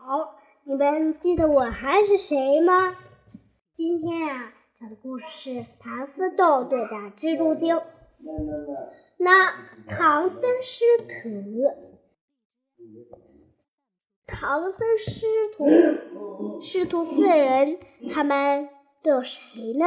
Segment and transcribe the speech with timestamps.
[0.00, 2.96] 好，你们记得我还是谁吗？
[3.74, 7.78] 今天啊，讲的故事是唐僧豆对战蜘蛛精。
[9.18, 9.52] 那
[9.88, 11.64] 唐僧师徒，
[14.24, 15.26] 唐僧师
[15.56, 17.80] 徒师徒四人，
[18.10, 18.70] 他们
[19.02, 19.84] 都有谁呢？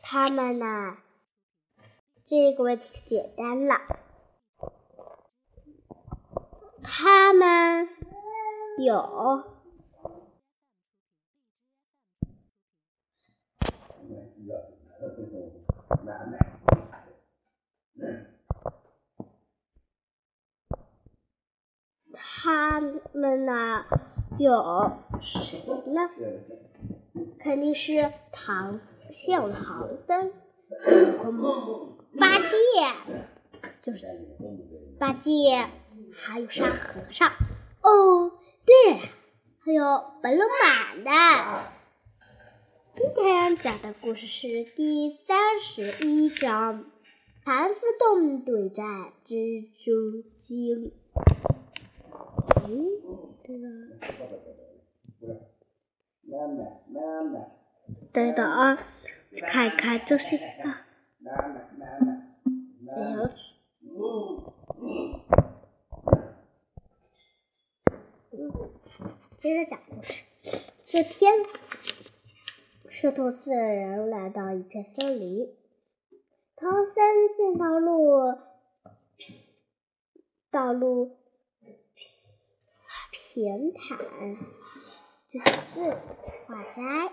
[0.00, 0.96] 他们呢？
[2.24, 3.74] 这个问题可简单了，
[6.82, 7.88] 他们
[8.78, 9.44] 有。
[22.14, 22.80] 他
[23.12, 23.84] 们呢？
[24.38, 26.08] 有谁呢？
[27.38, 28.78] 肯定是唐
[29.12, 30.32] 像唐僧、
[32.18, 32.48] 八戒，
[33.82, 34.06] 就是
[34.98, 35.66] 八戒，
[36.20, 37.28] 还有沙和尚。
[37.80, 38.32] 哦，
[38.66, 38.98] 对了，
[39.60, 39.82] 还有
[40.20, 41.10] 白龙马的。
[42.90, 46.84] 今天讲的故事是第三十一章：
[47.44, 50.92] 盘丝洞对战蜘蛛精。
[52.66, 52.88] 嗯，
[53.44, 53.68] 对了，
[58.12, 58.78] 等等啊，
[59.46, 60.44] 看看这是个。
[62.90, 63.30] 哎呀，
[69.40, 70.24] 接着讲故事。
[70.84, 71.32] 这天。
[72.88, 75.54] 师徒四人来到一片森林，
[76.56, 76.94] 唐僧
[77.36, 78.36] 见到路
[80.50, 81.16] 道路
[83.12, 84.36] 平坦，
[85.28, 85.44] 就是
[85.74, 85.90] 自
[86.46, 87.12] 化斋。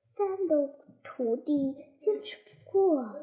[0.00, 3.14] 三个徒弟坚持不过，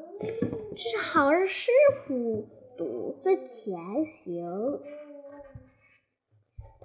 [0.74, 4.80] 只好让师傅独自前行。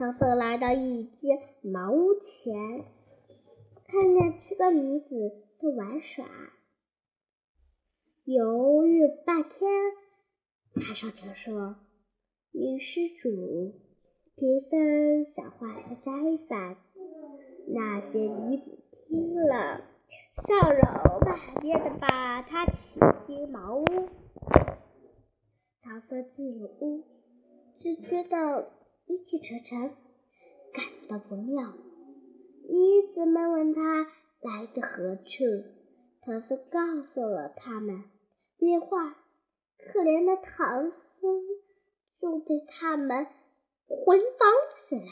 [0.01, 2.55] 唐僧来到一间茅屋前。
[3.85, 5.15] 看见七个女子
[5.59, 6.25] 在玩耍，
[8.23, 9.71] 犹豫半天，
[10.73, 11.75] 才上前说
[12.51, 13.75] ：“女施主，
[14.35, 16.11] 贫僧想化些斋
[16.49, 16.77] 饭。”
[17.69, 19.81] 那些女子听了，
[20.41, 20.81] 笑容
[21.23, 23.85] 满面的把他请进茅屋。
[25.83, 27.03] 唐僧进了屋，
[27.77, 28.71] 只觉得
[29.05, 29.89] 一气沉沉，
[30.73, 31.73] 感到不妙。
[32.69, 34.03] 女子们问他
[34.39, 35.43] 来自何处，
[36.21, 38.03] 唐僧告诉了他们
[38.57, 39.17] 变化。
[39.77, 41.41] 可怜的唐僧
[42.19, 43.25] 就被他们
[43.87, 44.49] 捆绑
[44.87, 45.11] 起来，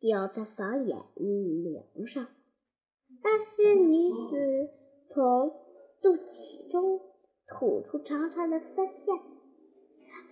[0.00, 2.26] 吊在房檐梁上。
[3.22, 4.70] 那些女子
[5.06, 5.50] 从
[6.02, 7.00] 肚脐中
[7.46, 9.14] 吐出长长的丝线，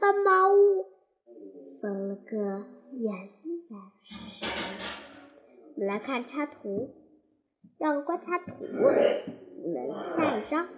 [0.00, 0.86] 把茅屋
[1.78, 3.30] 封了个严严
[4.00, 4.46] 实实。
[5.74, 6.94] 我们来看插图，
[7.76, 8.54] 要观察图。
[9.62, 10.68] 我们下一张，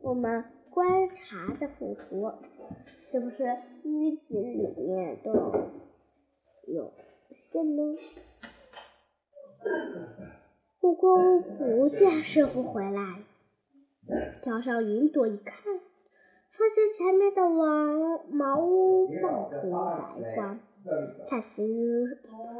[0.00, 2.32] 我们观察这幅图，
[3.10, 3.44] 是不是
[3.82, 5.32] 女子里面都
[6.66, 6.94] 有
[7.30, 7.82] 线呢？
[10.80, 13.22] 悟空不见师傅回来，
[14.42, 15.78] 跳上云朵一看，
[16.52, 20.60] 发现前面的王茅屋放出白光。
[21.28, 22.04] 他心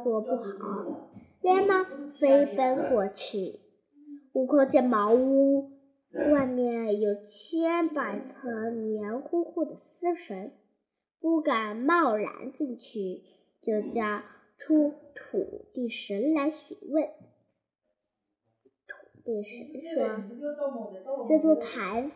[0.03, 1.09] 说不好，
[1.41, 3.59] 连忙飞奔过去。
[4.31, 5.71] 悟空见茅屋
[6.31, 10.51] 外面有千百层黏糊糊的丝绳，
[11.19, 13.21] 不敢贸然进去，
[13.61, 14.21] 就叫
[14.57, 17.05] 出土地神来询问。
[18.87, 20.23] 土地神说
[21.29, 22.09] ：“这座坛，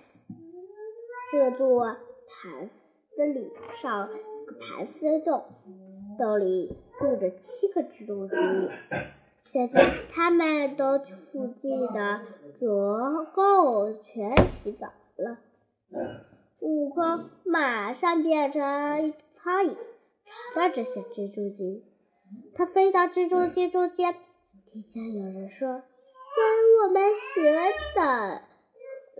[1.31, 2.69] 这座盘
[3.15, 3.51] 子里
[3.81, 5.43] 上个盘丝洞。”
[6.17, 8.71] 洞里住着七个蜘蛛精，
[9.45, 12.21] 现在他们都附近的
[12.55, 12.66] 足
[13.35, 15.37] 够全洗澡了。
[16.59, 21.84] 悟空马上变成苍蝇，找到这些蜘蛛精。
[22.55, 24.16] 他飞到蜘蛛精中间，
[24.72, 25.69] 听见有人说
[26.35, 28.02] ：“跟我们洗完澡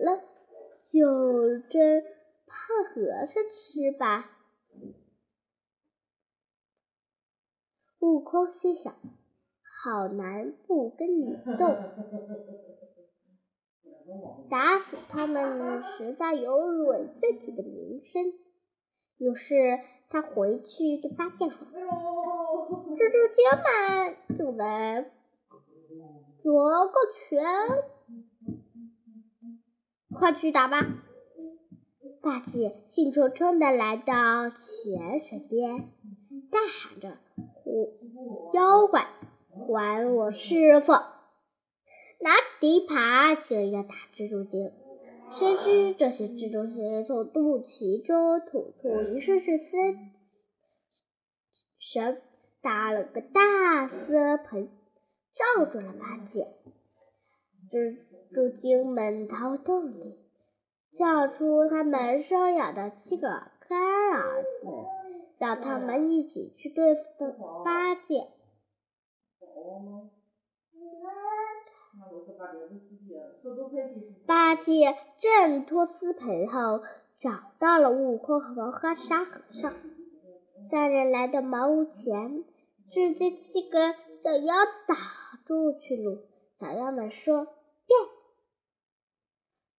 [0.04, 0.20] 了，
[0.92, 2.02] 就蒸
[2.46, 4.30] 胖和尚吃吧。”
[8.00, 8.94] 悟空心想：
[9.82, 11.66] 好男不跟女斗，
[14.50, 18.32] 打死他们实在有辱自己的名声。
[19.18, 19.54] 于是
[20.08, 25.10] 他回去对八戒说：“蜘蛛精们就来
[26.42, 26.94] 捉个
[27.28, 27.42] 拳，
[30.18, 30.78] 快去打吧！”
[32.20, 35.88] 八戒兴冲冲地来到泉水边，
[36.50, 37.16] 大喊着
[38.52, 39.08] ：“妖怪，
[39.50, 40.92] 还我师傅！”
[42.20, 44.72] 拿笛耙就要打蜘蛛精，
[45.30, 49.76] 谁知这些蜘蛛精从肚脐中吐出一束束丝
[51.78, 52.20] 绳，
[52.60, 54.68] 搭了个大丝盆，
[55.32, 56.48] 罩住了八戒。
[57.70, 57.96] 蜘
[58.32, 60.18] 猪精们逃洞里，
[60.94, 63.28] 叫出他们收养的七个
[63.68, 63.78] 干
[64.12, 64.66] 儿子，
[65.38, 67.02] 让他们一起去对付
[67.64, 68.28] 八戒。
[74.26, 76.82] 八戒挣脱丝盆后，
[77.18, 79.72] 找到了悟空和沙和尚。
[80.70, 82.44] 三人来到茅屋前，
[82.90, 83.78] 只见七个
[84.22, 84.54] 小妖
[84.86, 84.96] 挡
[85.44, 86.18] 住去路。
[86.60, 87.46] 小妖们说
[87.86, 87.98] ：“变！”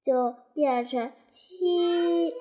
[0.09, 2.31] 就变成七，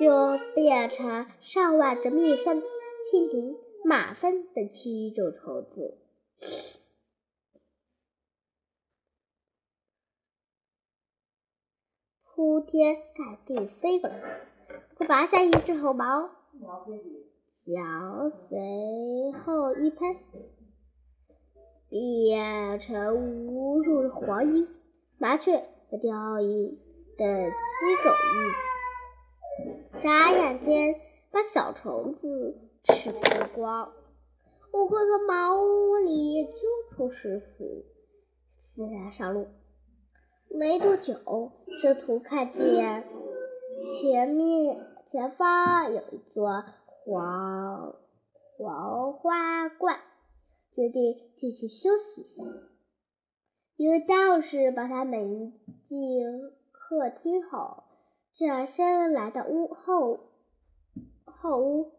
[0.00, 3.54] 就变成上万只蜜蜂、蜻蜓、
[3.84, 5.98] 马蜂等七种虫子。
[12.24, 14.40] 铺天盖地飞过来，
[14.98, 16.30] 我拔下一只猴毛，
[17.58, 18.58] 脚随
[19.44, 20.16] 后一拍，
[21.90, 23.14] 变成
[23.48, 24.66] 无数黄莺、
[25.18, 25.58] 麻雀
[25.90, 26.78] 和雕鹰
[27.18, 30.94] 等七种鱼，眨眼间
[31.30, 33.92] 把小虫子吃光光。
[34.72, 36.52] 悟空从茅屋里救
[36.88, 37.84] 出师傅，
[38.58, 39.48] 四人上路。
[40.58, 41.14] 没多久，
[41.68, 43.06] 师徒看见
[44.00, 44.80] 前面
[45.10, 47.94] 前方有一座黄
[48.56, 50.00] 黄花观，
[50.74, 52.42] 决定进去休息一下。
[53.76, 55.52] 一位道士把他们
[55.84, 56.18] 进
[56.92, 57.84] 客厅后，
[58.34, 60.28] 转身来到屋后
[61.24, 61.90] 后屋，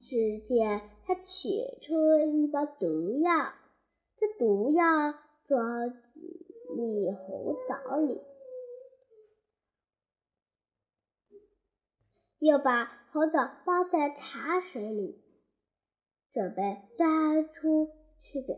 [0.00, 1.48] 只见他取
[1.80, 3.54] 出一包毒药，
[4.16, 5.14] 这毒药
[5.44, 6.44] 装几
[6.74, 8.20] 粒红枣里，
[12.40, 15.22] 又把红枣包在茶水里，
[16.32, 18.54] 准备端出去给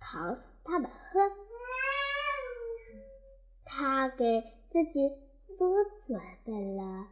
[0.00, 1.20] 唐僧他们喝。
[3.64, 4.42] 他给
[4.72, 5.06] 自己
[5.58, 7.08] 多准备了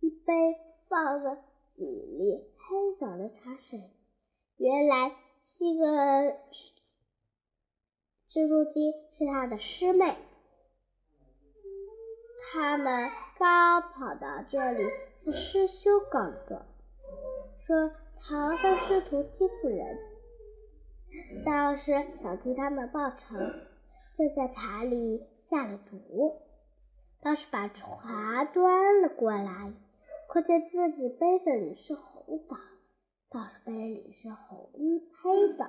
[0.00, 0.34] 一杯
[0.88, 1.36] 放着
[1.76, 3.80] 几粒黑枣的茶水。
[4.56, 5.84] 原来七个。
[8.28, 10.16] 蜘蛛精是他的师妹，
[12.50, 14.82] 他们刚跑到这里，
[15.20, 16.66] 向师兄告状，
[17.60, 19.96] 说唐僧师徒欺负人。
[21.44, 23.36] 道士想替他们报仇，
[24.18, 26.42] 就在茶里下了毒。
[27.26, 29.72] 道士把茶端了过来，
[30.28, 32.54] 可见自己杯子里是红枣，
[33.28, 34.70] 道士杯里是红
[35.10, 35.66] 黑枣。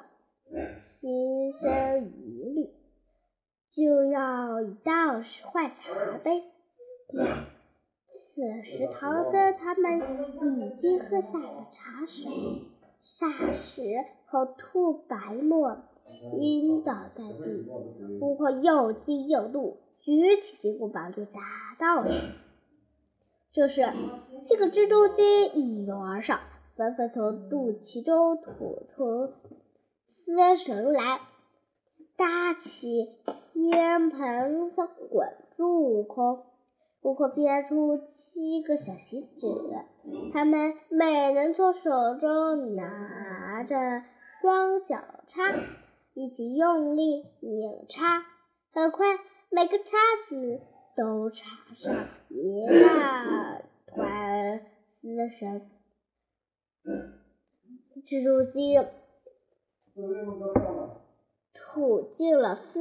[0.79, 2.69] 心生疑虑，
[3.71, 6.43] 就要与道士换茶杯。
[8.07, 9.99] 此时，唐僧他们
[10.61, 12.31] 已经喝下了茶水，
[13.03, 13.81] 霎时
[14.29, 15.75] 口吐白沫，
[16.39, 17.67] 晕倒在地。
[18.21, 21.41] 悟空又惊又怒，举起金箍棒就打
[21.77, 22.09] 到了。
[23.51, 23.81] 这时，
[24.41, 26.39] 七个蜘蛛精一拥而上，
[26.77, 29.33] 纷纷从肚脐中吐出。
[30.07, 31.19] 丝绳来，
[32.15, 36.45] 搭起天盆子，滚住悟空。
[37.01, 39.59] 悟空变出七个小棋子，
[40.31, 43.75] 他们每人从手中拿着
[44.39, 45.53] 双脚叉，
[46.13, 48.23] 一起用力拧叉。
[48.71, 49.05] 很快，
[49.49, 50.61] 每个叉子
[50.95, 55.69] 都插上一大团丝绳。
[58.05, 58.85] 蜘蛛精。
[61.53, 62.79] 吐尽了丝，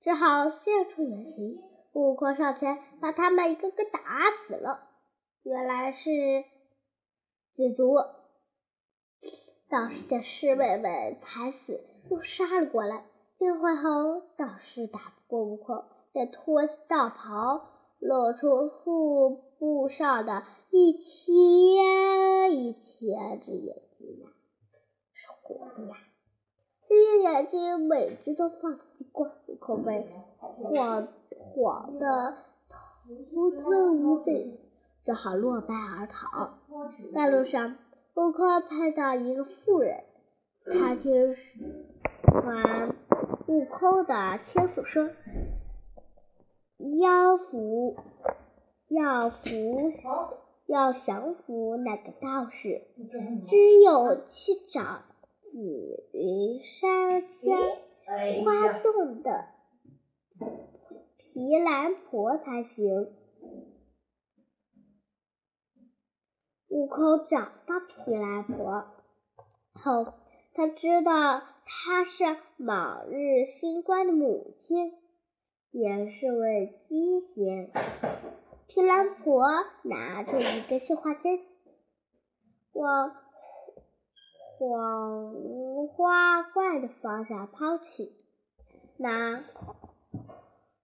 [0.00, 1.62] 只好现出原形。
[1.92, 4.00] 悟空上前把他们一个个打
[4.46, 4.88] 死了，
[5.42, 6.10] 原来是
[7.54, 7.94] 蜘蛛。
[9.68, 13.04] 道士见师妹们惨死，又杀了过来。
[13.38, 24.28] 惊魂后，道士打不过悟空，便脱下道袍，露出腹部上的一千一千只眼睛呀，
[25.12, 25.96] 是活的呀！
[26.90, 30.04] 这些眼睛每只都放着金光，悟空被
[30.38, 32.34] 晃晃的
[33.32, 34.58] 无退无备，
[35.04, 36.58] 只好落败而逃。
[37.14, 37.76] 半路上，
[38.14, 40.02] 悟空碰到一个妇人，
[40.64, 41.32] 他听
[42.44, 42.96] 完
[43.46, 45.10] 悟空的倾诉说
[47.00, 47.94] ：“要服，
[48.88, 49.92] 要服，
[50.66, 52.82] 要降服那个道士，
[53.46, 55.02] 只有去找
[55.50, 57.58] 紫云山间
[58.44, 59.48] 花洞的
[61.18, 63.12] 皮兰婆才行。”
[66.68, 68.86] 悟空找到皮兰婆
[69.74, 70.14] 后，
[70.54, 74.92] 他知道她是卯日星官的母亲，
[75.72, 77.72] 也是位姬仙。
[78.68, 79.48] 皮兰婆
[79.82, 81.40] 拿着一根绣花针，
[82.72, 83.16] 往
[84.60, 88.12] 黄花怪的方向抛去。
[88.98, 89.42] 那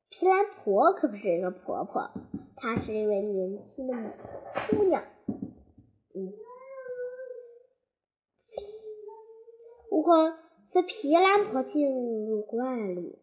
[0.09, 2.11] 皮兰婆可不是一个婆婆，
[2.57, 4.15] 她是一位年轻的
[4.71, 5.03] 姑娘。
[6.15, 6.33] 嗯，
[9.91, 10.33] 悟空
[10.65, 11.87] 随皮兰婆进
[12.27, 13.19] 入怪里，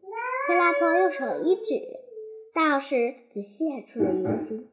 [0.48, 1.82] 皮兰婆用手一指，
[2.54, 4.70] 道士就现出了原形，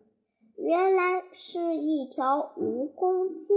[0.57, 3.57] 原来是一条蜈蚣精。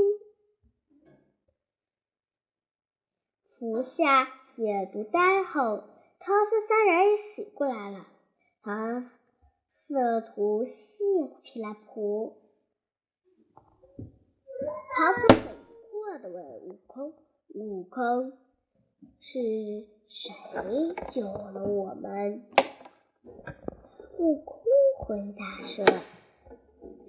[3.63, 4.27] 服下
[4.57, 5.85] 解毒丹后，
[6.19, 8.07] 唐僧三人也醒过来了。
[8.61, 9.01] 唐
[9.77, 12.35] 僧图谢过皮兰婆。
[14.93, 17.13] 唐僧很疑惑地问悟空
[17.55, 18.33] ：“悟空，
[19.21, 19.39] 是
[20.09, 20.33] 谁
[21.13, 22.43] 救了我们？”
[24.19, 24.61] 悟空
[24.97, 25.85] 回答说：“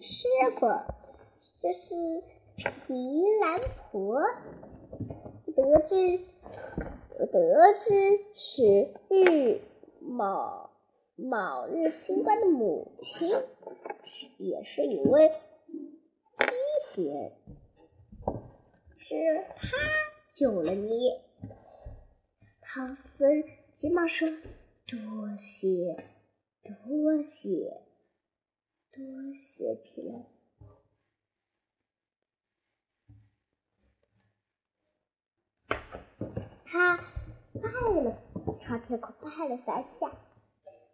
[0.01, 0.29] 师
[0.61, 0.69] 傅，
[1.61, 1.97] 这是
[2.57, 4.21] 皮兰婆。
[5.57, 6.19] 得知
[7.19, 9.61] 得知是日
[10.01, 10.71] 某
[11.17, 13.31] 某日星官的母亲，
[14.39, 16.47] 也是一位医
[16.89, 17.33] 仙。”
[18.99, 19.15] 是
[19.57, 19.77] 他
[20.35, 21.21] 救了你，
[22.61, 24.27] 唐僧急忙说
[24.89, 25.95] ：“多谢，
[26.63, 27.83] 多谢，
[28.91, 29.05] 多
[29.35, 30.25] 谢皮兰。”
[36.75, 36.97] 他
[37.63, 37.71] 拜
[38.03, 38.19] 了
[38.61, 40.11] 朝天空拜了三下，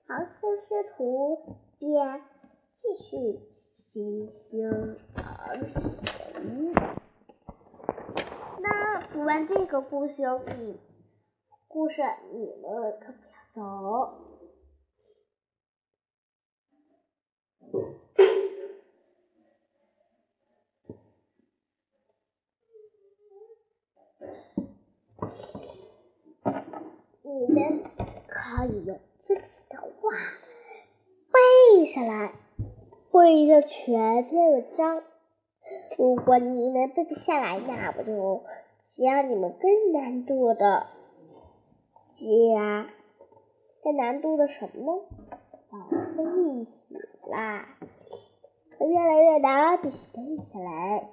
[0.07, 2.23] 唐僧师徒便
[2.77, 3.41] 继续
[3.75, 6.75] 行星而行。
[8.61, 10.23] 那读完这个故事，
[10.59, 10.79] 你
[11.67, 13.61] 故事你们可不要走。
[27.39, 27.85] 你们
[28.27, 30.11] 可以用自己的话
[31.33, 32.33] 背下来，
[33.13, 35.03] 背下全篇文章。
[35.97, 38.43] 如果你们背不下来，那我就
[38.97, 40.89] 教你们更难度的。
[42.19, 42.91] 加
[43.83, 45.03] 更难度的什么呢？
[45.71, 46.25] 宝贝
[46.65, 47.79] 喜啦，
[48.81, 51.09] 越来越难，必须背下来。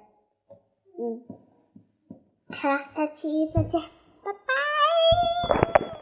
[0.98, 1.24] 嗯，
[2.50, 3.80] 好了，下期再见，
[4.22, 5.97] 拜拜。